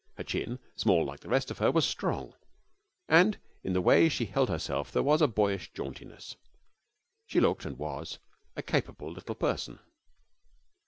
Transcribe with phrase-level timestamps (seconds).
[0.17, 2.33] Her chin, small like the rest of her, was strong;
[3.07, 6.35] and in the way she held herself there was a boyish jauntiness.
[7.27, 8.17] She looked and was
[8.55, 9.77] a capable little person.